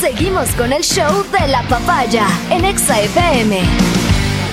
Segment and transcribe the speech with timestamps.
[0.00, 3.60] Seguimos con el show de la papaya en Exa FM.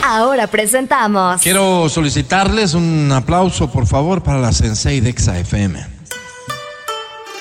[0.03, 1.39] Ahora presentamos.
[1.43, 5.85] Quiero solicitarles un aplauso, por favor, para la Sensei de Exa FM.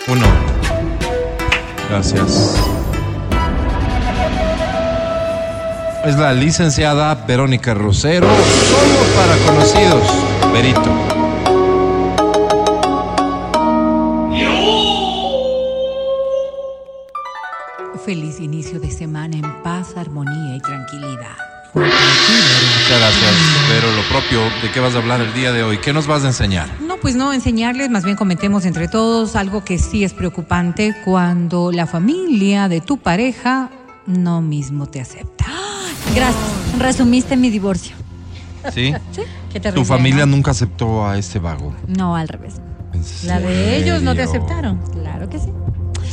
[0.09, 0.27] Uno.
[1.88, 2.61] Gracias.
[6.04, 10.02] Es la licenciada Verónica Rosero, solo para conocidos.
[10.52, 11.13] Verito.
[18.05, 21.36] Feliz inicio de semana en paz, armonía y tranquilidad.
[21.74, 23.34] Muchas gracias,
[23.68, 25.78] pero lo propio, ¿de qué vas a hablar el día de hoy?
[25.78, 26.68] ¿Qué nos vas a enseñar?
[26.82, 31.72] No, pues no enseñarles, más bien comentemos entre todos algo que sí es preocupante cuando
[31.72, 33.70] la familia de tu pareja
[34.06, 35.46] no mismo te acepta.
[36.14, 36.78] Gracias.
[36.78, 37.96] Resumiste mi divorcio.
[38.73, 38.92] ¿Sí?
[39.12, 39.23] Sí.
[39.50, 41.74] Qué terrible, Tu familia nunca aceptó a este vago.
[41.88, 42.60] No, al revés.
[42.92, 44.78] ¿En La de ellos no te aceptaron.
[44.92, 45.48] Claro que sí.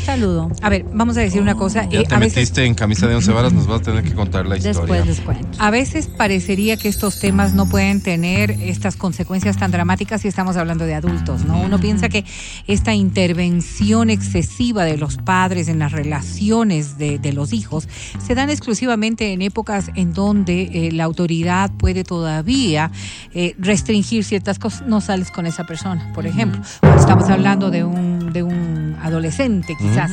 [0.05, 0.49] Saludo.
[0.61, 1.87] A ver, vamos a decir una cosa.
[1.89, 4.03] Ya eh, te a veces metiste en camisa de once varas, nos vas a tener
[4.03, 4.81] que contar la historia.
[4.81, 5.57] Después les cuento.
[5.59, 10.57] A veces parecería que estos temas no pueden tener estas consecuencias tan dramáticas si estamos
[10.57, 11.61] hablando de adultos, ¿no?
[11.61, 12.25] Uno piensa que
[12.67, 17.87] esta intervención excesiva de los padres en las relaciones de, de los hijos
[18.25, 22.91] se dan exclusivamente en épocas en donde eh, la autoridad puede todavía
[23.33, 24.83] eh, restringir ciertas cosas.
[24.87, 26.61] No sales con esa persona, por ejemplo.
[26.79, 30.11] Cuando estamos hablando de un, de un adolescente, quizás.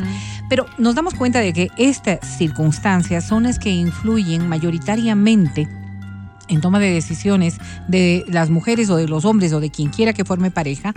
[0.48, 5.68] Pero nos damos cuenta de que estas circunstancias son las que influyen mayoritariamente
[6.48, 10.12] en toma de decisiones de las mujeres o de los hombres o de quien quiera
[10.12, 10.94] que forme pareja,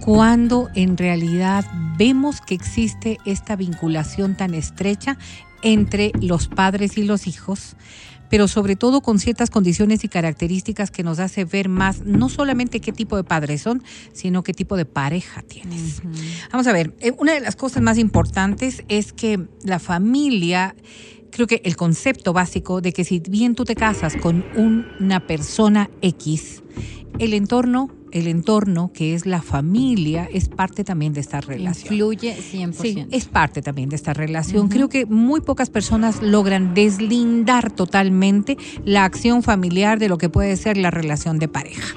[0.00, 1.64] cuando en realidad
[1.96, 5.18] vemos que existe esta vinculación tan estrecha
[5.62, 7.76] entre los padres y los hijos,
[8.30, 12.80] pero sobre todo con ciertas condiciones y características que nos hace ver más no solamente
[12.80, 16.02] qué tipo de padres son, sino qué tipo de pareja tienes.
[16.50, 20.74] Vamos a ver, eh, una de las cosas más importantes es que la familia,
[21.30, 25.20] creo que el concepto básico de que si bien tú te casas con un- una
[25.20, 26.62] persona X,
[27.18, 31.92] el entorno, el entorno que es la familia, es parte también de esta relación.
[31.94, 32.72] Influye 100%.
[32.82, 34.68] Sí, es parte también de esta relación.
[34.68, 40.56] Creo que muy pocas personas logran deslindar totalmente la acción familiar de lo que puede
[40.56, 41.94] ser la relación de pareja.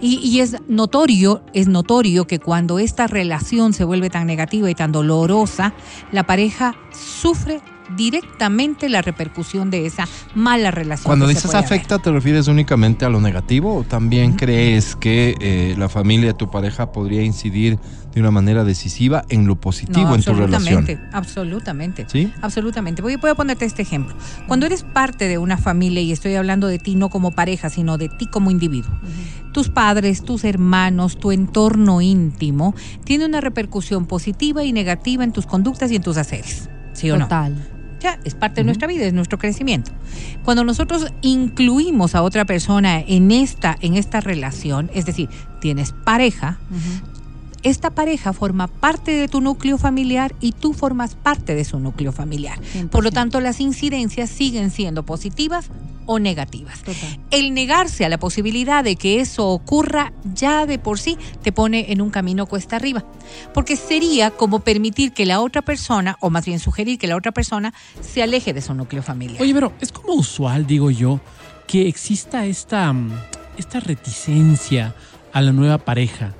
[0.00, 4.74] Y, y es notorio, es notorio que cuando esta relación se vuelve tan negativa y
[4.74, 5.72] tan dolorosa,
[6.10, 7.60] la pareja sufre
[7.96, 11.06] directamente la repercusión de esa mala relación.
[11.06, 11.64] Cuando dices haber.
[11.64, 16.34] afecta, ¿te refieres únicamente a lo negativo o también crees que eh, la familia de
[16.34, 17.78] tu pareja podría incidir
[18.14, 21.14] de una manera decisiva en lo positivo No, en tu absolutamente, relación?
[21.14, 22.06] Absolutamente.
[22.08, 22.32] ¿Sí?
[22.42, 23.02] Absolutamente.
[23.02, 24.14] Voy, voy a ponerte este ejemplo.
[24.46, 27.98] Cuando eres parte de una familia, y estoy hablando de ti no como pareja, sino
[27.98, 28.92] de ti como individuo,
[29.52, 32.74] tus padres, tus hermanos, tu entorno íntimo,
[33.04, 36.68] tiene una repercusión positiva y negativa en tus conductas y en tus haceres.
[36.92, 37.28] ¿Sí o no?
[38.24, 39.92] Es parte de nuestra vida, es nuestro crecimiento.
[40.44, 45.28] Cuando nosotros incluimos a otra persona en esta, en esta relación, es decir,
[45.60, 46.58] tienes pareja,
[47.62, 52.12] esta pareja forma parte de tu núcleo familiar y tú formas parte de su núcleo
[52.12, 52.58] familiar.
[52.90, 53.14] Por lo 100%.
[53.14, 55.70] tanto, las incidencias siguen siendo positivas
[56.06, 56.80] o negativas.
[56.82, 57.18] Total.
[57.30, 61.92] El negarse a la posibilidad de que eso ocurra ya de por sí te pone
[61.92, 63.04] en un camino cuesta arriba.
[63.52, 67.32] Porque sería como permitir que la otra persona, o más bien sugerir que la otra
[67.32, 69.40] persona, se aleje de su núcleo familiar.
[69.42, 71.20] Oye, pero es como usual, digo yo,
[71.66, 73.12] que exista esta, mm,
[73.56, 74.94] esta reticencia
[75.32, 76.32] a la nueva pareja.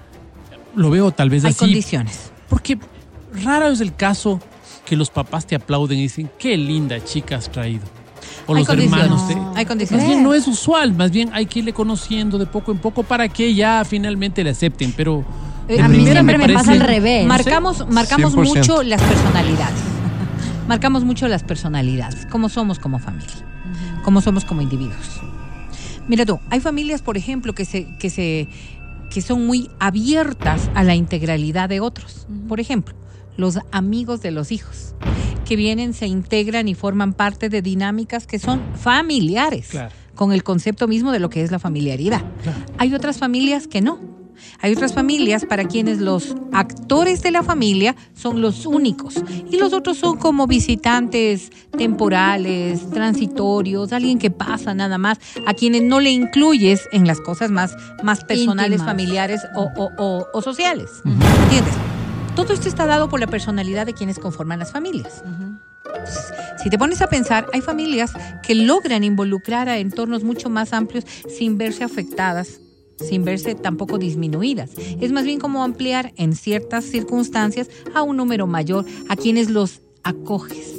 [0.74, 1.58] Lo veo tal vez Hay así.
[1.60, 2.30] condiciones.
[2.48, 2.78] Porque
[3.42, 4.40] raro es el caso
[4.84, 7.84] que los papás te aplauden y dicen, qué linda chica has traído.
[8.46, 9.30] O Hay los condiciones.
[9.30, 9.56] hermanos.
[9.56, 10.04] Hay condiciones.
[10.04, 13.02] Más bien no es usual, más bien hay que irle conociendo de poco en poco
[13.02, 15.24] para que ya finalmente le acepten, pero...
[15.68, 17.26] Eh, a mí siempre me pasa al revés.
[17.26, 18.44] Marcamos, marcamos 100%.
[18.44, 19.80] mucho las personalidades.
[20.68, 23.34] Marcamos mucho las personalidades, cómo somos como familia,
[24.02, 25.20] cómo somos como individuos.
[26.08, 28.48] Mira tú, hay familias, por ejemplo, que se, que se,
[29.10, 32.26] que son muy abiertas a la integralidad de otros.
[32.48, 32.94] Por ejemplo,
[33.36, 34.94] los amigos de los hijos,
[35.44, 39.90] que vienen, se integran y forman parte de dinámicas que son familiares, Claro.
[40.14, 42.22] con el concepto mismo de lo que es la familiaridad.
[42.42, 42.58] Claro.
[42.78, 43.98] Hay otras familias que no.
[44.60, 49.14] Hay otras familias para quienes los actores de la familia son los únicos
[49.50, 55.82] y los otros son como visitantes temporales, transitorios, alguien que pasa nada más, a quienes
[55.82, 58.86] no le incluyes en las cosas más, más personales, Íntimas.
[58.86, 60.90] familiares o, o- o- o sociales.
[61.04, 61.74] ¿Entiendes?
[62.34, 65.22] Todo esto está dado por la personalidad de quienes conforman las familias.
[66.62, 71.04] Si te pones a pensar, hay familias que logran involucrar a entornos mucho más amplios
[71.28, 72.60] sin verse afectadas,
[72.98, 74.70] sin verse tampoco disminuidas.
[75.00, 79.82] Es más bien como ampliar en ciertas circunstancias a un número mayor a quienes los
[80.02, 80.74] acoges.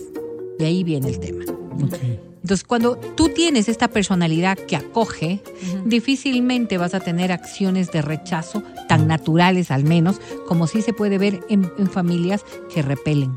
[0.60, 1.46] De ahí viene el tema.
[1.84, 2.35] Ok.
[2.46, 5.42] Entonces, cuando tú tienes esta personalidad que acoge,
[5.84, 11.18] difícilmente vas a tener acciones de rechazo tan naturales al menos, como sí se puede
[11.18, 13.36] ver en, en familias que repelen.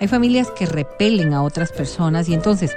[0.00, 2.76] Hay familias que repelen a otras personas y entonces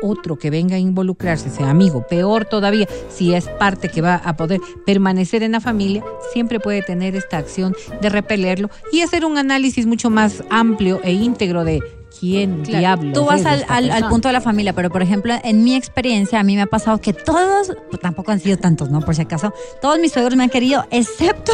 [0.00, 4.34] otro que venga a involucrarse, sea amigo, peor todavía, si es parte que va a
[4.38, 9.36] poder permanecer en la familia, siempre puede tener esta acción de repelerlo y hacer un
[9.36, 14.08] análisis mucho más amplio e íntegro de quién diablos Tú vas es al, al- al
[14.08, 16.98] punto de la familia, pero por ejemplo, en mi experiencia, a mí me ha pasado
[16.98, 19.00] que todos, pues, tampoco han sido tantos, ¿no?
[19.00, 21.52] Por si acaso, todos mis suegros me han querido, excepto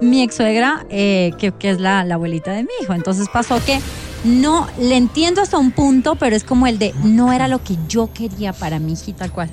[0.00, 2.94] mi ex suegra, que, que es la, la abuelita de mi hijo.
[2.94, 3.78] Entonces pasó que
[4.24, 7.76] no, le entiendo hasta un punto, pero es como el de, no era lo que
[7.86, 9.50] yo quería para mi hijita, tal cual.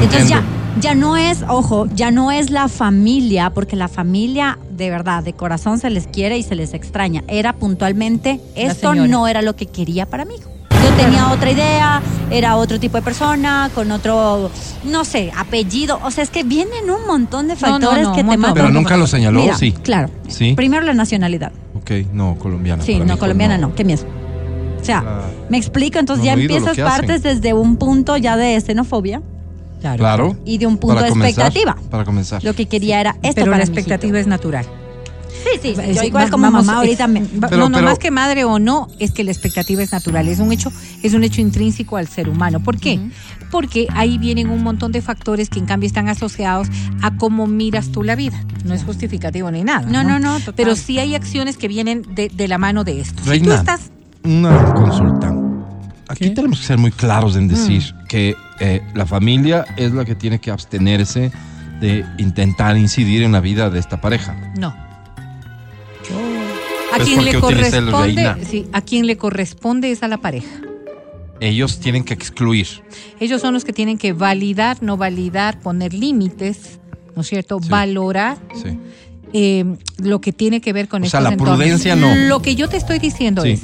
[0.00, 0.42] Entonces ya,
[0.80, 5.32] ya no es, ojo, ya no es la familia, porque la familia de verdad, de
[5.32, 7.24] corazón se les quiere y se les extraña.
[7.28, 10.34] Era puntualmente, esto no era lo que quería para mí.
[10.70, 14.50] Yo tenía otra idea, era otro tipo de persona, con otro,
[14.84, 15.98] no sé, apellido.
[16.04, 18.54] O sea, es que vienen un montón de No, no, factores no, que te matan.
[18.54, 19.72] Pero nunca lo señaló, Mira, sí.
[19.72, 20.10] Claro.
[20.28, 20.54] Sí.
[20.54, 21.50] Primero la nacionalidad.
[21.74, 22.84] Ok, no, colombiana.
[22.84, 23.74] Sí, no, mí, colombiana no.
[23.74, 24.04] Qué miedo.
[24.80, 26.84] O sea, me explico, entonces No, ya no empiezas hacen.
[26.84, 29.20] partes desde un punto ya de xenofobia
[29.80, 30.36] Claro.
[30.44, 31.76] y de un punto Para de comenzar, expectativa.
[31.90, 32.42] Para comenzar.
[32.42, 34.64] Lo que quería era esto Pero para la expectativa es natural.
[35.52, 37.20] Sí, sí, sí, yo igual como vamos, mamá ahorita me...
[37.20, 40.26] Pero- no, no pero- más que madre o no, es que la expectativa es natural,
[40.26, 40.72] es un hecho,
[41.04, 42.58] es un hecho intrínseco al ser humano.
[42.60, 42.98] ¿Por qué?
[43.52, 46.66] Porque ahí vienen un montón de factores que en cambio están asociados
[47.00, 48.44] a cómo miras tú la vida.
[48.64, 49.86] No es justificativo ni nada.
[49.88, 50.54] No, no, no, total.
[50.56, 53.18] Pero sí hay acciones que vienen de, de la mano de esto.
[53.18, 53.54] Si tú Reina.
[53.54, 53.90] estás
[54.26, 55.34] Una consulta.
[56.08, 56.30] Aquí ¿Qué?
[56.30, 58.06] tenemos que ser muy claros en decir Mm.
[58.06, 61.30] que eh, la familia es la que tiene que abstenerse
[61.80, 64.34] de intentar incidir en la vida de esta pareja.
[64.58, 64.74] No.
[66.92, 70.48] A quien le corresponde, sí, a quien le corresponde es a la pareja.
[71.40, 72.66] Ellos tienen que excluir.
[73.20, 76.78] Ellos son los que tienen que validar, no validar, poner límites,
[77.14, 77.58] ¿no es cierto?
[77.60, 77.68] Sí.
[77.68, 78.78] Valorar Sí.
[79.34, 79.64] eh,
[79.98, 81.56] lo que tiene que ver con O sea, la entornos.
[81.58, 82.14] prudencia no.
[82.28, 83.50] Lo que yo te estoy diciendo Sí.
[83.50, 83.62] es,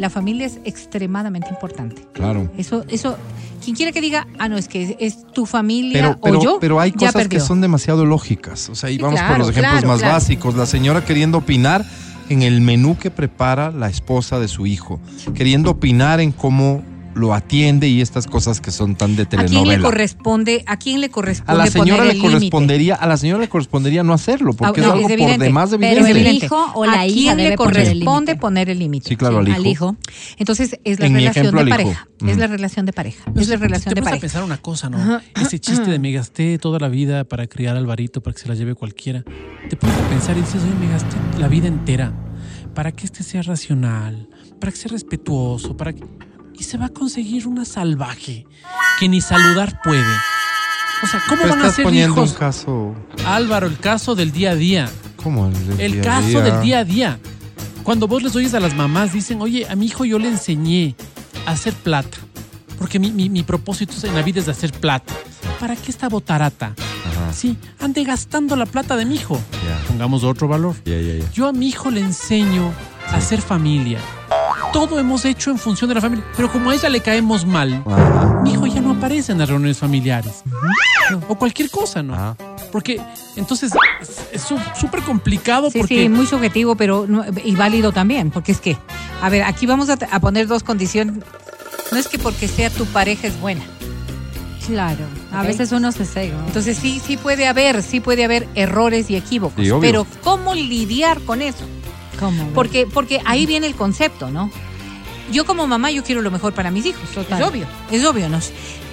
[0.00, 2.06] la familia es extremadamente importante.
[2.14, 2.50] Claro.
[2.56, 3.18] Eso, eso,
[3.62, 6.42] quien quiera que diga, ah, no, es que es, es tu familia Pero, pero, o
[6.42, 8.70] yo, pero hay cosas que son demasiado lógicas.
[8.70, 10.14] O sea, y Sí, vamos por los ejemplos claro, más claro.
[10.14, 10.54] básicos.
[10.54, 11.84] La señora queriendo opinar
[12.30, 14.98] en el menú que prepara la esposa de su hijo.
[15.34, 16.82] Queriendo opinar en cómo
[17.14, 21.00] lo atiende y estas cosas que son tan de ¿A quién le corresponde, a quién
[21.00, 24.12] le A corresponde la señora poner le el correspondería, a la señora le correspondería no
[24.12, 26.10] hacerlo, porque Ah, es no, algo es por evidente, demás pero evidente.
[26.10, 26.46] el evidente.
[26.46, 29.08] hijo o la ¿A hija quién debe le el corresponde poner el límite?
[29.08, 29.56] Sí, claro, al hijo.
[29.56, 29.96] Al hijo.
[30.38, 32.08] Entonces es la En mi relación ejemplo, de pareja.
[32.20, 32.28] Mm.
[32.28, 33.22] Es la relación de pareja.
[33.26, 34.20] Pero Es la relación te de pones a pareja.
[34.20, 35.20] pensar una cosa, ¿no?
[35.40, 38.48] Ese chiste de me gasté toda la vida para criar al varito, para que se
[38.48, 39.24] la lleve cualquiera.
[39.68, 42.12] Te pones a pensar y dices, oye, me gasté la vida entera
[42.74, 44.28] para que este sea racional,
[44.60, 46.04] para que sea respetuoso, para que...
[46.60, 48.46] Y se va a conseguir una salvaje
[49.00, 50.14] que ni saludar puede.
[51.02, 52.32] O sea, ¿cómo van a ser poniendo hijos?
[52.32, 52.94] un caso.
[53.26, 54.90] Álvaro, el caso del día a día.
[55.16, 55.50] ¿Cómo?
[55.78, 56.40] El, día caso día?
[56.42, 57.18] del día a día.
[57.82, 60.94] Cuando vos les oyes a las mamás, dicen, oye, a mi hijo yo le enseñé
[61.46, 62.18] a hacer plata.
[62.78, 65.14] Porque mi, mi- mi propósito en la vida es de hacer plata.
[65.58, 66.74] ¿Para qué esta botarata?
[66.76, 67.32] Ajá.
[67.32, 69.40] Sí, ande gastando la plata de mi hijo.
[69.88, 70.76] Pongamos otro valor.
[71.32, 72.70] Yo a mi hijo le enseño
[73.08, 73.98] a hacer familia.
[74.72, 76.24] Todo hemos hecho en función de la familia.
[76.36, 78.40] Pero como a ella le caemos mal, Ajá.
[78.42, 80.42] mi hijo ya no aparece en las reuniones familiares.
[81.10, 82.14] No, O cualquier cosa, ¿no?
[82.14, 82.36] Ajá.
[82.70, 83.00] Porque
[83.36, 83.72] entonces
[84.32, 84.42] es-
[84.78, 86.02] súper complicado Sí, porque...
[86.02, 88.76] sí, muy subjetivo, pero no- y válido también, porque es que,
[89.20, 91.16] a ver, aquí vamos a, a poner dos condiciones.
[91.90, 93.62] No es que porque sea tu pareja es buena.
[94.66, 95.04] Claro.
[95.32, 96.36] A veces uno se cega.
[96.46, 99.64] Entonces sí, sí puede haber, sí puede haber errores y equívocos.
[99.64, 101.64] Sí, pero ¿cómo lidiar con eso?
[102.20, 102.46] ¿Cómo?
[102.54, 104.50] Porque, porque ahí viene el concepto, ¿no?
[105.32, 107.08] Yo como mamá, yo quiero lo mejor para mis hijos.
[107.14, 107.40] Total.
[107.40, 108.28] Es obvio, es obvio.
[108.28, 108.38] ¿no?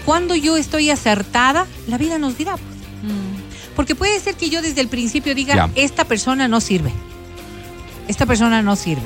[0.05, 2.53] Cuando yo estoy acertada, la vida nos dirá.
[2.53, 3.11] pues.
[3.13, 3.75] Mm.
[3.75, 5.69] Porque puede ser que yo desde el principio diga, Ya.
[5.75, 6.91] esta persona no sirve.
[8.07, 9.01] Esta persona no sirve.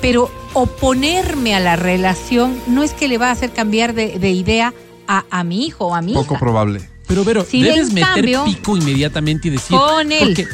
[0.00, 4.30] Pero oponerme a la relación no es que le va a hacer cambiar de, de
[4.30, 4.74] idea
[5.06, 6.40] a, a mi hijo o a mi Poco hija.
[6.40, 6.88] probable.
[7.06, 9.76] Pero, pero, Si debes meter cambio- pico inmediatamente y decir.
[9.76, 10.18] Con él.
[10.26, 10.46] Porque,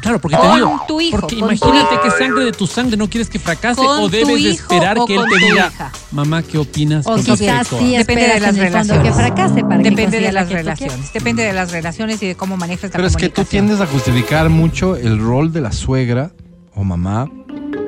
[0.00, 0.80] claro, porque te Con digo.
[0.88, 2.02] tu hijo, Porque con tu imagínate hijo.
[2.02, 5.14] que sangre de tu sangre no quieres que fracase Con o debes esperar o que
[5.16, 5.92] él te diga, hija.
[6.12, 7.06] mamá, ¿qué opinas?
[7.06, 9.14] O quizás respecto a-" sí Depende de las que relaciones.
[9.14, 11.12] fracase para que Depende de las que relaciones.
[11.12, 13.86] Depende de las relaciones y de cómo manejas la Pero es que tú tiendes a
[13.86, 16.32] justificar mucho el rol de la suegra
[16.74, 17.28] o mamá,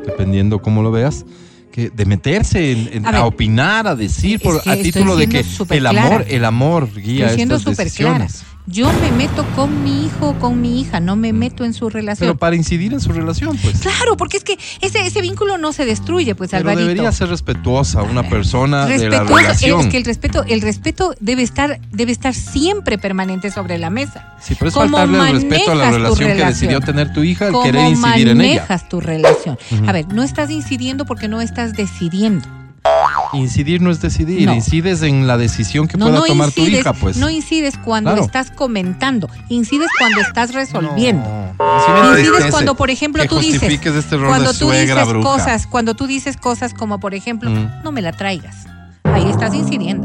[0.06, 1.24] dependiendo cómo lo veas,
[1.70, 4.76] que de meterse en- en- A a, ver, opinar, a decir, es por, que a
[4.82, 6.24] título de que el amor, clara.
[6.28, 8.26] el amor guía Estoy siendo estas clara.
[8.66, 11.90] Yo me meto con mi hijo o con mi hija, no me meto en su
[11.90, 12.28] relación.
[12.28, 13.80] Pero para incidir en su relación, pues.
[13.80, 16.82] Claro, porque es que ese, ese vínculo no se destruye, pues, Pero Alvarito.
[16.88, 19.80] debería ser respetuosa una persona de la relación.
[19.80, 24.34] es que el respeto, el respeto debe estar, debe estar siempre permanente sobre la mesa.
[24.40, 27.46] Sí, pero es ¿Cómo faltarle el respeto a la relación que decidió tener tu hija
[27.46, 28.60] al ¿Cómo querer incidir en ella.
[28.60, 29.58] manejas tu relación?
[29.88, 32.46] A ver, no estás incidiendo porque no estás decidiendo.
[33.34, 34.54] Incidir no es decidir, No.
[34.54, 37.16] incides en la decisión que no, pueda no tomar tu hija, pues.
[37.16, 38.24] no incides cuando Claro.
[38.24, 41.24] estás comentando, incides cuando estás resolviendo.
[42.18, 45.22] Incides cuando, por ejemplo, tú dices, este cuando tú dices bruja.
[45.28, 47.82] cosas, cuando tú dices cosas como, por ejemplo, Mm.
[47.84, 48.66] no me la traigas.
[49.04, 50.01] Ahí estás incidiendo.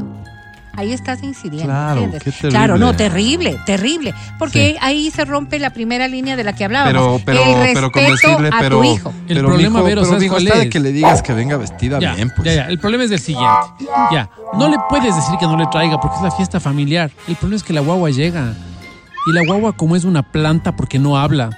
[0.78, 1.66] Ahí estás incidiendo.
[1.66, 2.24] Claro, ¿entiendes?
[2.24, 2.50] qué terrible.
[2.52, 4.14] Claro, no, terrible, terrible.
[4.40, 4.78] Porque Sí.
[4.80, 7.22] ahí se rompe la primera línea de la que hablábamos.
[7.26, 9.14] Pero, pero, el pero con respeto decirle, a pero, tu hijo.
[9.28, 10.70] El pero problema, mijo, Vero, pero ¿sabes mijo, cuál está de es?
[10.70, 12.46] que le digas que venga vestida Ya, bien, pues.
[12.48, 12.68] ya, ya.
[12.68, 13.50] El problema es del siguiente.
[14.12, 17.10] Ya, no le puedes decir que no le traiga porque es la fiesta familiar.
[17.28, 18.54] El problema es que la guagua llega.
[19.26, 21.50] Y la guagua, como es una planta porque no habla.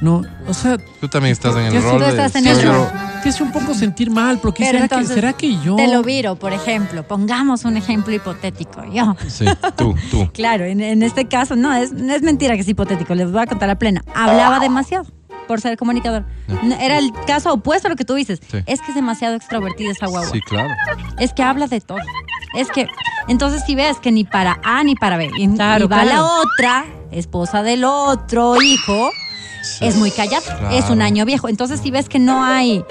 [0.00, 2.74] No, o sea, Tú también estás en el rol tú de estás en el suegro.
[2.74, 2.88] rol.
[3.22, 5.76] te hace un poco sentir mal porque Pero ¿será, que, ¿será que yo?
[5.76, 7.06] Te lo viro, por ejemplo.
[7.06, 8.84] Pongamos un ejemplo hipotético.
[8.92, 9.16] Yo.
[9.28, 9.44] Sí,
[9.76, 10.30] tú, tú.
[10.34, 13.46] Claro, en, en este caso, no es, es mentira que es hipotético, les voy a
[13.46, 14.02] contar la plena.
[14.14, 15.06] Hablaba demasiado
[15.46, 16.24] por ser comunicador.
[16.62, 18.40] No, Era el caso opuesto a lo que tú dices.
[18.50, 18.58] Sí.
[18.66, 20.30] Es que es demasiado extrovertida esa guagua.
[20.30, 20.70] Sí, claro.
[21.18, 21.98] Es que habla de todo.
[22.56, 22.88] Es que,
[23.28, 25.30] entonces si ves que ni para A ni para B.
[25.38, 26.10] Y, Claro, y va claro.
[26.10, 29.10] la otra, esposa del otro hijo.
[29.80, 30.42] Es muy callada.
[30.58, 30.70] Claro.
[30.76, 31.48] Es un año viejo.
[31.48, 32.84] Entonces si ves que no hay,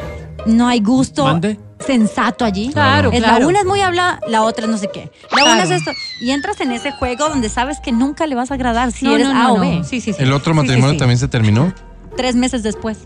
[0.45, 1.59] no hay gusto ¿Mande?
[1.85, 2.69] sensato allí.
[2.71, 3.39] Claro, Es claro.
[3.39, 5.11] La una es muy hablada, la otra es no sé qué.
[5.31, 5.51] La Claro.
[5.53, 5.91] una es esto.
[6.21, 9.15] Y entras en ese juego donde sabes que nunca le vas a agradar si No,
[9.15, 9.61] eres no, A no, o no.
[9.61, 9.83] B.
[9.83, 10.21] Sí, sí, sí.
[10.23, 10.97] ¿El otro Sí, sí, matrimonio sí.
[10.99, 11.73] también se terminó?
[12.15, 12.97] Tres meses después.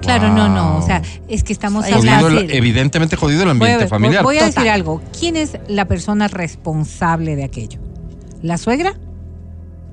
[0.00, 0.78] Claro, no, no.
[0.78, 2.40] O sea, es que estamos hablando.
[2.40, 4.22] evidentemente jodido el Voy a, ambiente ver, familiar.
[4.24, 4.68] voy a decir Total.
[4.70, 5.00] algo.
[5.18, 7.78] ¿Quién es la persona responsable de aquello?
[8.42, 8.94] ¿La suegra?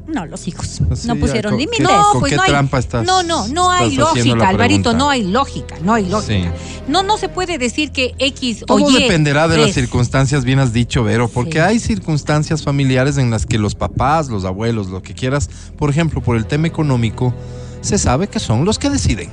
[0.06, 0.68] No, los hijos.
[0.96, 1.84] Sí, no pusieron ¿con límites.
[1.88, 2.50] No, con pues qué no hay.
[2.50, 6.52] trampa estás- no, no, no hay lógica, Alvarito, no hay lógica, no hay lógica.
[6.54, 6.82] Sí.
[6.90, 9.02] No, no se puede decir que X o Todo Y.
[9.04, 11.60] dependerá de las circunstancias, bien has dicho, Vero, porque Sí.
[11.60, 16.22] hay circunstancias familiares en las que los papás, los abuelos, lo que quieras, por ejemplo,
[16.22, 17.34] por el tema económico,
[17.82, 19.30] se sabe que son los que deciden.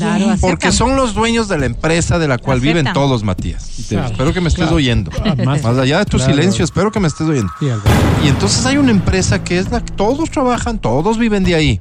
[0.00, 3.78] Claro, Porque son los dueños de la empresa de la cual viven todos, Matías.
[3.78, 4.76] Y te- Claro, espero que me estés claro.
[4.76, 5.10] oyendo.
[5.24, 6.32] Ah, más- Más allá de tu claro.
[6.32, 7.52] silencio, espero que me estés oyendo.
[8.24, 11.80] Y entonces hay una empresa que es la que todos trabajan, todos viven de ahí.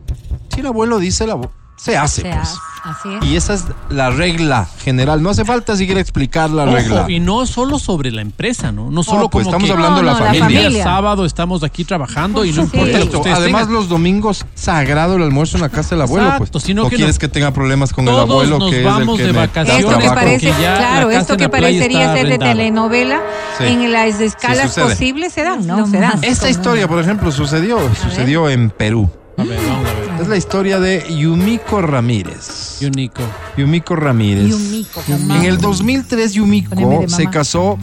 [0.53, 1.49] Si el abuelo dice, el abu-
[1.79, 2.37] se hace, Se pues.
[2.41, 2.57] hace.
[2.81, 3.25] Así es.
[3.25, 5.21] Y esa es la regla general.
[5.21, 7.01] No hace falta seguir a explicar la regla.
[7.01, 8.89] Ojo, y no solo sobre la empresa, ¿no?
[8.89, 10.67] No solo pues como estamos que hablando de la No, familia.
[10.67, 13.73] el día sábado estamos aquí trabajando y no Por importa lo que además tengan.
[13.75, 16.63] los domingos sagrado el almuerzo en la casa del abuelo, Exacto, pues.
[16.63, 19.25] sino ¿O que quieres no- que tenga problemas con el abuelo nos que vamos es
[19.25, 23.21] el que de vacaciones Esto que parece, claro, esto que parecería ser de telenovela,
[23.57, 23.65] Sí.
[23.65, 25.85] en las escalas posibles se dan, ¿no?
[25.85, 26.23] Se dan.
[26.23, 29.09] Esta historia, por ejemplo, sucedió, sucedió en Perú.
[29.39, 30.21] A ver, vamos a ver.
[30.21, 32.81] Es la historia de Yumiko Ramírez.
[32.81, 33.21] Y un Nico.
[33.55, 34.49] Yumiko Ramírez.
[34.49, 37.77] Yumiko, En el 2003 Poneme Yumiko se casó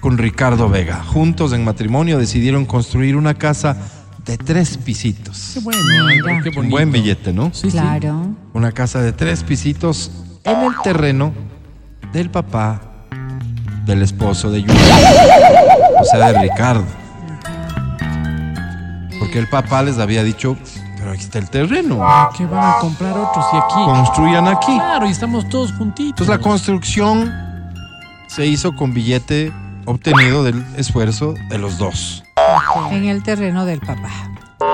[0.00, 1.04] con Ricardo Vega.
[1.04, 3.76] Juntos en matrimonio decidieron construir una casa
[4.24, 5.52] de tres pisitos.
[5.54, 5.80] Qué bueno,
[6.42, 7.50] qué Un buen billete, ¿no?
[7.54, 7.78] Sí, sí.
[7.78, 8.34] Claro.
[8.52, 10.10] Una casa de tres pisitos
[10.42, 11.32] en el terreno
[12.12, 12.80] del papá
[13.86, 14.80] del esposo de Yumiko.
[16.00, 17.03] O sea, de Ricardo.
[19.34, 20.56] Porque el papá les había dicho,
[20.96, 22.00] pero aquí está el terreno.
[22.36, 23.84] Que van a comprar otros y aquí.
[23.84, 24.76] Construyan aquí.
[24.76, 26.20] Claro, y estamos todos juntitos.
[26.20, 27.34] Entonces la construcción
[28.28, 29.52] se hizo con billete
[29.86, 32.22] obtenido del esfuerzo de los dos
[32.92, 34.08] En el terreno del papá.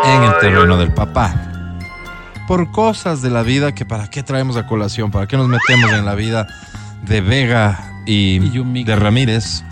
[0.04, 1.34] en el terreno del papá.
[2.46, 5.90] Por cosas de la vida que para qué traemos a colación, para qué nos metemos
[5.90, 6.46] en la vida
[7.06, 8.40] de Vega y,
[8.84, 9.64] de Ramírez.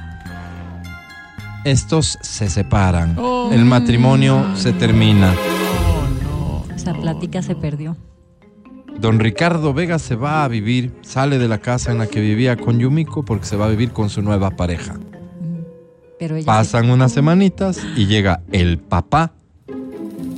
[1.68, 3.14] Estos se separan.
[3.18, 3.50] Oh.
[3.52, 5.34] El matrimonio se termina.
[5.34, 6.74] Oh, no.
[6.74, 7.94] Esa plática se perdió.
[8.98, 12.56] Don Ricardo Vega se va a vivir, sale de la casa en la que vivía
[12.56, 14.94] con Yumiko porque se va a vivir con su nueva pareja.
[16.18, 19.32] Pero ella Pasan unas semanitas y llega el papá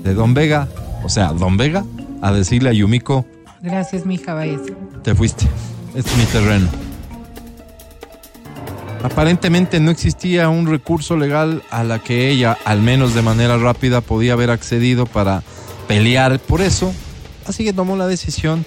[0.03, 0.67] de Don Vega,
[1.05, 1.85] o sea, Don Vega,
[2.23, 3.25] a decirle a Yumiko,
[3.63, 4.63] Gracias, mija, vayas.
[5.05, 5.47] te fuiste,
[5.95, 6.67] es mi terreno.
[9.03, 14.01] Aparentemente no existía un recurso legal a la que ella, al menos de manera rápida,
[14.01, 15.43] podía haber accedido para
[15.89, 16.93] pelear por eso.
[17.47, 18.67] Así que tomó la decisión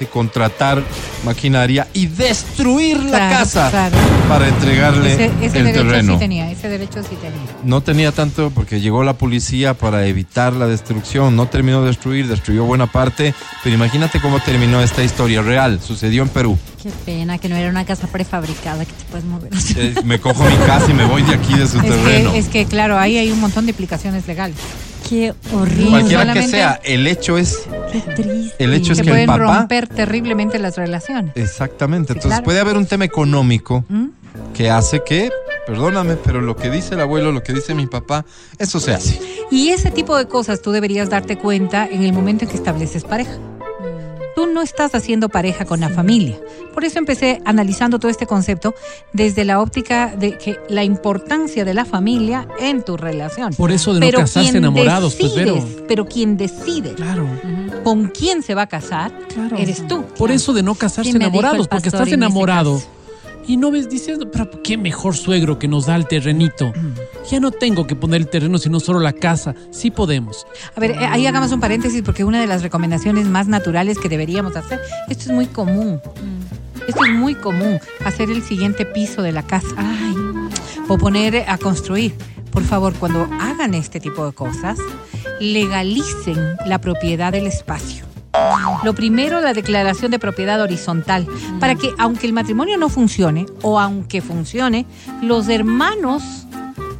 [0.00, 0.82] de contratar
[1.24, 3.96] maquinaria y destruir la casa claro.
[4.28, 6.12] para entregarle Ese, ese el derecho terreno.
[6.14, 7.38] sí tenía, ese derecho sí tenía.
[7.64, 11.36] No tenía tanto porque llegó la policía para evitar la destrucción.
[11.36, 13.34] No terminó de destruir, destruyó buena parte.
[13.62, 15.80] Pero imagínate cómo terminó esta historia real.
[15.80, 16.58] Sucedió en Perú.
[16.82, 19.50] Qué pena que no era una casa prefabricada que te puedes mover.
[19.76, 22.32] Eh, Me cojo mi casa y me voy de aquí de su Es terreno.
[22.32, 24.56] que, es que, claro, ahí hay un montón de implicaciones legales.
[25.08, 25.90] Qué horrible.
[25.90, 28.64] Cualquiera que sea, el hecho es, Qué triste.
[28.64, 29.58] el hecho es que que el pueden papá...
[29.58, 31.32] romper terriblemente las relaciones.
[31.36, 32.12] Exactamente.
[32.12, 32.44] Entonces claro.
[32.44, 34.06] puede haber un tema económico ¿Mm?
[34.54, 35.30] que hace que,
[35.66, 38.24] perdóname, pero lo que dice el abuelo, lo que dice mi papá,
[38.58, 39.20] eso se hace.
[39.50, 43.04] Y ese tipo de cosas tú deberías darte cuenta en el momento en que estableces
[43.04, 43.32] pareja.
[44.44, 46.38] Tú no estás haciendo pareja con la familia.
[46.74, 48.74] Por eso empecé analizando todo este concepto
[49.14, 53.54] desde la óptica de que la importancia de la familia en tu relación.
[53.54, 57.26] Por eso de no pero casarse enamorados, pues, decides, pero quien decide Claro,
[57.84, 59.56] con quién se va a casar claro.
[59.56, 60.04] eres tú.
[60.18, 62.82] Por eso de no casarse enamorados, porque estás enamorado.
[63.46, 66.72] Y no ves diciendo, pero qué mejor suegro que nos da el terrenito.
[67.30, 69.54] Ya no tengo que poner el terreno, sino solo la casa.
[69.70, 70.46] Sí podemos.
[70.74, 74.08] A ver, eh, ahí hagamos un paréntesis porque una de las recomendaciones más naturales que
[74.08, 76.00] deberíamos hacer, esto es muy común.
[76.86, 79.68] Esto es muy común, hacer el siguiente piso de la casa.
[79.76, 80.14] Ay,
[80.88, 82.14] o poner a construir.
[82.50, 84.78] Por favor, cuando hagan este tipo de cosas,
[85.40, 88.04] legalicen la propiedad del espacio.
[88.82, 91.26] Lo primero, la declaración de propiedad horizontal,
[91.60, 94.86] para que aunque el matrimonio no funcione o aunque funcione,
[95.22, 96.46] los hermanos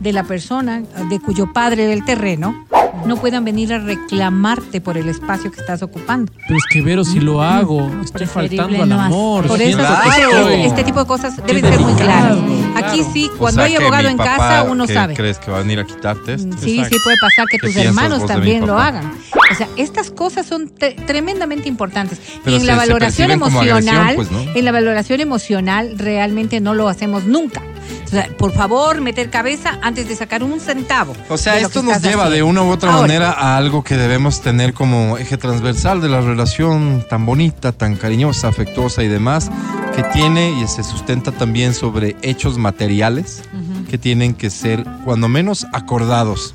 [0.00, 2.66] de la persona de cuyo padre del terreno
[3.06, 6.32] no puedan venir a reclamarte por el espacio que estás ocupando.
[6.46, 9.46] Pero es que, Vero, si lo hago, estoy preferible faltando al no amor.
[9.46, 10.48] Por eso claro.
[10.48, 12.38] este, este tipo de cosas deben ser muy claras.
[12.76, 15.14] Aquí sí, O cuando sea hay abogado en casa, uno ¿qué sabe.
[15.14, 16.56] ¿Crees que va a venir a quitarte esto?
[16.62, 16.96] Sí, Exacto.
[16.96, 19.12] sí puede pasar que ¿Qué tus hermanos también lo hagan.
[19.52, 22.18] O sea, estas cosas son tre- tremendamente importantes.
[22.42, 24.52] Pero y en se- la valoración emocional, agresión, pues, ¿no?
[24.54, 27.62] en la valoración emocional realmente no lo hacemos nunca.
[28.06, 31.14] O sea, por favor, meter cabeza antes de sacar un centavo.
[31.28, 34.40] O sea, esto nos lleva de una u otra Ahora, manera a algo que debemos
[34.40, 39.50] tener como eje transversal de la relación tan bonita, tan cariñosa, afectuosa y demás,
[39.96, 43.42] que tiene y se sustenta también sobre hechos materiales
[43.90, 46.54] que tienen que ser, cuando menos, acordados,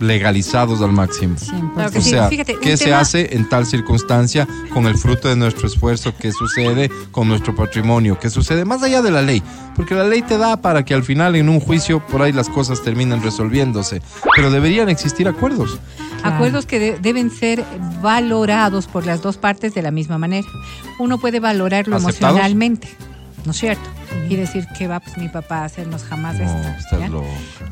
[0.00, 1.36] legalizados al máximo.
[1.74, 2.10] Claro que O sí.
[2.10, 6.14] sea, Fíjate, ¿qué se tema- hace en tal circunstancia con el fruto de nuestro esfuerzo?
[6.18, 8.18] ¿Qué sucede con nuestro patrimonio?
[8.18, 9.42] ¿Qué sucede más allá de la ley?
[9.76, 12.48] Porque la ley te da para que al final en un juicio por ahí las
[12.48, 14.02] cosas terminen resolviéndose.
[14.34, 15.78] Pero deberían existir acuerdos.
[16.22, 17.64] Acuerdos que de- deben ser
[18.02, 20.48] valorados por las dos partes de la misma manera.
[20.98, 22.36] Uno puede valorarlo ¿Aceptados?
[22.38, 22.88] emocionalmente,
[23.44, 23.88] ¿no es cierto?
[24.28, 27.24] Y decir que va pues, mi papá a hacernos jamás No, esto.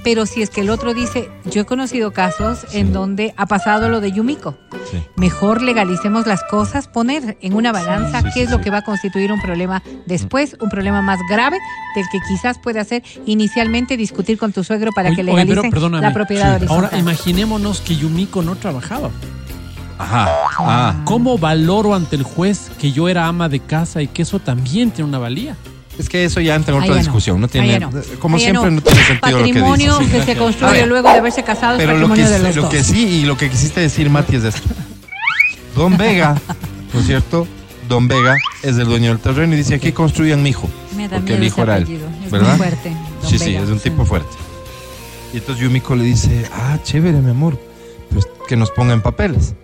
[0.04, 3.88] Pero si es que el otro dice, yo he conocido casos en donde ha pasado
[3.88, 4.56] lo de Yumiko.
[4.90, 5.02] Sí.
[5.16, 8.78] Mejor legalicemos las cosas, poner en una balanza sí, qué sí, es lo que va
[8.78, 11.58] a constituir un problema después, un problema más grave
[11.94, 15.44] del que quizás puede hacer inicialmente discutir con tu suegro para Oye, que oye, pero
[15.46, 16.06] legalicen perdóname.
[16.06, 16.84] la propiedad horizontal.
[16.84, 19.10] Ahora imaginémonos que Yumiko no trabajaba.
[19.98, 20.28] Ajá.
[20.58, 20.94] Ah.
[21.04, 24.90] ¿Cómo valoro ante el juez que yo era ama de casa y que eso también
[24.90, 25.56] tiene una valía?
[25.98, 27.04] Es que eso ya entra en Ahí otra ya no.
[27.06, 27.40] discusión.
[27.40, 27.90] No tiene, Ahí ya no.
[28.18, 28.76] Como Ahí ya siempre, no.
[28.76, 30.14] no, tiene sentido lo que Patrimonio dices.
[30.20, 32.38] que se A construye ver, luego de haberse casado es Pero lo patrimonio que, de
[32.40, 32.70] los lo dos.
[32.70, 34.68] que sí y lo que quisiste decir, Mati, es esto.
[35.74, 36.38] Don Vega,
[36.92, 37.48] ¿no es cierto?
[37.88, 40.68] Don Vega es el dueño del terreno y dice, aquí construyan mi hijo.
[40.96, 42.08] Me da Porque miedo el hijo ese era él, apellido.
[42.24, 42.48] Es ¿verdad?
[42.48, 42.90] muy fuerte.
[43.22, 43.62] don Sí, sí, Vega.
[43.62, 44.36] es un tipo fuerte.
[45.32, 47.58] Y entonces Yumiko le dice, ah, chévere, mi amor,
[48.12, 49.54] pues que nos ponga en papeles.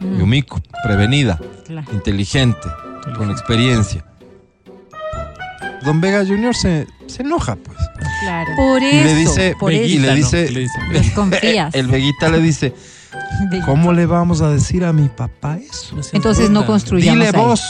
[0.00, 1.90] Mm, Yumiko, prevenida, claro.
[1.92, 2.68] inteligente,
[3.16, 4.04] con experiencia.
[5.84, 6.54] Don Vega Jr.
[6.54, 7.78] se, se enoja, pues.
[8.22, 8.50] Claro.
[8.56, 10.14] Por Y eso, le dice, por y le ¿no?
[10.14, 11.74] dice, Le dice, Desconfías.
[11.74, 12.74] el Veguita le dice,
[13.64, 15.96] ¿cómo le vamos a decir a mi papá eso?
[16.12, 17.44] Entonces no construyamos Dile ahí.
[17.44, 17.62] vos.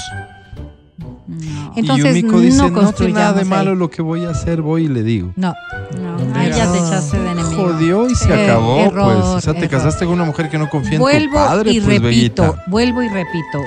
[1.28, 3.76] No, Entonces y Yumiko dice, no no, tiene nada de malo ahí.
[3.76, 5.32] lo que voy a hacer, voy y le digo.
[5.36, 5.54] No,
[6.00, 6.16] no.
[6.34, 6.56] Vega.
[6.56, 7.64] ya te echaste de enemigo.
[7.64, 9.24] Jodió y se Eh, acabó, error, pues.
[9.26, 9.70] O sea, te error.
[9.70, 12.64] casaste con una mujer que no confía en tu vuelvo padre, y pues, repito, Veguita.
[12.68, 13.58] vuelvo y repito.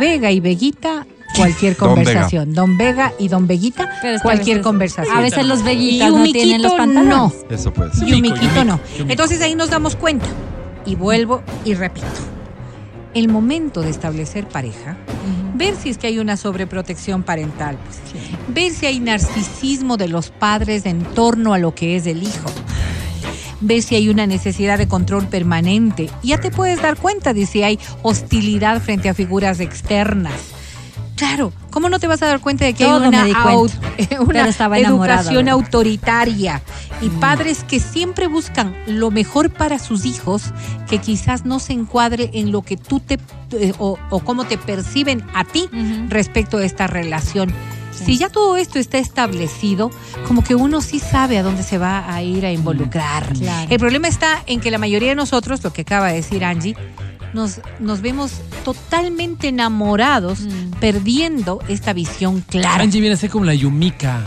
[0.00, 1.94] Vega y Veguita, cualquier Don Vega.
[2.04, 2.54] conversación.
[2.54, 3.90] Don Vega y Don Veguita,
[4.22, 5.14] cualquier veces- conversación.
[5.16, 6.78] A veces los veguitas no Yumiquito tienen los no.
[6.78, 7.44] pantalones.
[7.50, 8.08] Eso puede ser.
[8.08, 8.80] Yumiko, Yumiquito no.
[8.96, 9.10] Yumiko.
[9.12, 10.26] Entonces ahí nos damos cuenta.
[10.86, 12.06] Y vuelvo y repito.
[13.14, 14.96] El momento de establecer pareja,
[15.62, 18.00] ver si es que hay una sobreprotección parental, pues,
[18.48, 22.50] ver si hay narcisismo de los padres en torno a lo que es el hijo,
[23.60, 26.10] ver si hay una necesidad de control permanente.
[26.24, 30.32] Ya te puedes dar cuenta de si hay hostilidad frente a figuras externas.
[31.22, 33.28] Claro, ¿cómo no te vas a dar cuenta de que Todo hay una,
[34.76, 35.52] educación ¿verdad?
[35.52, 36.60] autoritaria
[37.00, 40.52] y padres que siempre buscan lo mejor para sus hijos,
[40.88, 43.20] que quizás no se encuadre en lo que tú te
[43.52, 45.68] eh, o, o cómo te perciben a ti
[46.08, 47.54] respecto a esta relación.
[47.92, 49.92] Si ya todo esto está establecido,
[50.26, 53.32] como que uno sí sabe a dónde se va a ir a involucrar.
[53.34, 53.70] Claro.
[53.70, 56.74] El problema está en que la mayoría de nosotros, lo que acaba de decir Angie,
[57.32, 58.32] nos, nos vemos
[58.64, 60.70] totalmente enamorados, Mm.
[60.80, 62.82] perdiendo esta visión clara.
[62.82, 64.20] Angie viene a ser como la Yumika.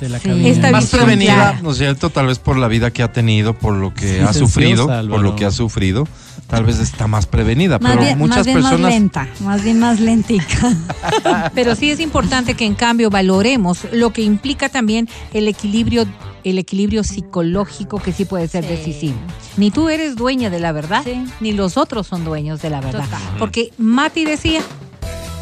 [0.00, 0.30] De la Sí.
[0.48, 1.60] Esta Más visión prevenida, clara.
[1.62, 2.08] ¿no es cierto?
[2.08, 5.20] Tal vez por la vida que ha tenido, por lo que Sí, ha sufrido, por
[5.20, 6.08] lo que ha sufrido.
[6.46, 8.80] Tal vez está más prevenida, Más pero bien, muchas más, bien personas...
[8.80, 10.72] más lenta, más bien más lentica.
[11.54, 16.06] Pero sí es importante que en cambio valoremos lo que implica también el equilibrio
[16.42, 18.70] el equilibrio psicológico que sí puede ser Sí.
[18.70, 19.14] decisivo.
[19.56, 21.24] Ni tú eres dueña de la verdad, Sí.
[21.40, 23.04] ni los otros son dueños de la verdad.
[23.04, 23.20] Total.
[23.38, 24.60] Porque Mati decía,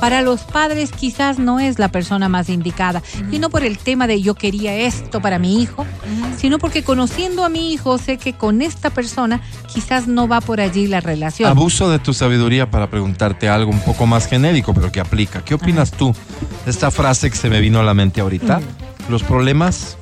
[0.01, 4.07] para los padres quizás no es la persona más indicada, y no por el tema
[4.07, 5.85] de yo quería esto para mi hijo,
[6.39, 9.41] sino porque conociendo a mi hijo sé que con esta persona
[9.73, 11.51] quizás no va por allí la relación.
[11.51, 15.45] Abuso de tu sabiduría para preguntarte algo un poco más genérico, pero que aplica.
[15.45, 16.15] ¿Qué opinas tú
[16.65, 18.61] de esta frase que se me vino a la mente ahorita?
[19.11, 19.97] Los problemas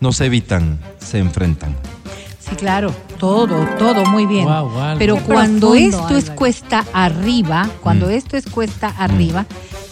[0.00, 1.76] no se evitan, se enfrentan.
[2.40, 4.48] Sí, claro, todo, todo muy bien.
[4.98, 8.10] Pero Qué cuando profundo, esto es cuesta arriba, cuando Mm.
[8.10, 9.46] esto es cuesta arriba,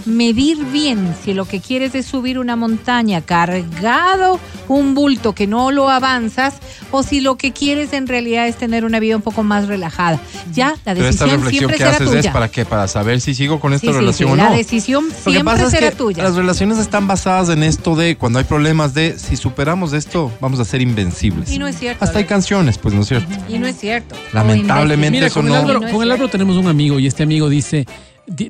[0.07, 5.71] medir bien si lo que quieres es subir una montaña cargado un bulto que no
[5.73, 6.55] lo avanzas
[6.93, 10.21] o si lo que quieres en realidad es tener una vida un poco más relajada.
[10.53, 12.21] Ya, la Pero esta decisión reflexión siempre que será haces tuya.
[12.21, 12.65] es para qué?
[12.65, 14.57] Para saber si sigo con esta Sí, relación sí, o la no.
[14.57, 16.23] decisión Lo que siempre es será que tuya.
[16.23, 20.61] las relaciones están basadas en esto de cuando hay problemas de si superamos esto vamos
[20.61, 21.51] a ser invencibles.
[21.51, 22.05] Y no es cierto.
[22.05, 23.35] Hasta hay canciones, pues no es cierto.
[23.49, 24.15] Y no es cierto.
[24.33, 25.59] Lamentablemente Mira, eso con el, no.
[25.59, 27.87] Álvaro, No es con el Álvaro tenemos un amigo y este amigo dice,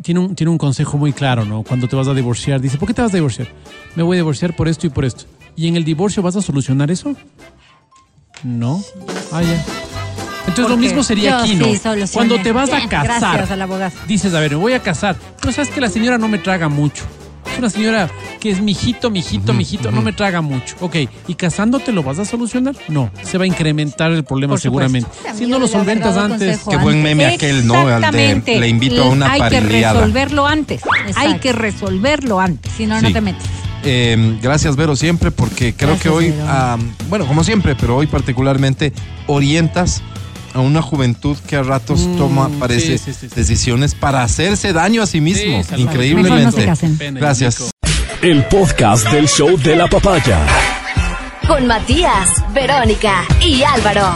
[0.02, 1.62] tiene un, tiene un consejo muy claro, ¿no?
[1.62, 3.48] Cuando te vas a divorciar, dice, ¿por qué te vas a divorciar?
[3.96, 5.24] Me voy a divorciar por esto y por esto.
[5.56, 7.14] ¿Y en el divorcio vas a solucionar eso?
[8.42, 8.82] No.
[9.32, 9.64] Ah, ya.
[10.46, 11.66] Entonces lo mismo sería aquí, ¿no?
[11.66, 11.80] sí.
[12.12, 13.46] Cuando te vas a casar,
[14.06, 15.16] dices, a ver, me voy a casar.
[15.40, 17.04] Pero sabes que la señora no me traga mucho.
[17.52, 18.10] Es una señora
[18.40, 20.76] que es mijito, mijito, mijito, no me traga mucho.
[20.80, 22.74] Ok, ¿y casándote lo vas a solucionar?
[22.88, 25.10] No, se va a incrementar el problema seguramente.
[25.34, 27.74] Si no lo solventas antes, Qué buen meme aquel, ¿no?
[27.74, 28.60] Al de, Exactamente.
[28.60, 30.80] le invito a una Hay que resolverlo antes.
[31.16, 32.72] Hay que resolverlo antes.
[32.72, 33.06] Si no, Sí.
[33.06, 33.42] no te metes.
[33.82, 36.76] Eh, gracias, Vero, siempre, porque creo Gracias, que hoy, ah,
[37.08, 38.92] bueno, como siempre, pero hoy particularmente
[39.26, 40.02] orientas
[40.54, 43.34] a una juventud que a ratos Mm, toma, parece, sí, sí, sí, sí.
[43.34, 45.62] decisiones para hacerse daño a sí mismo.
[45.76, 46.40] Increíblemente.
[46.40, 46.98] Mejor no se casen.
[46.98, 47.70] Pena, Gracias.
[48.22, 50.38] El podcast del show de la papaya.
[51.46, 54.14] Con Matías, Verónica y Álvaro.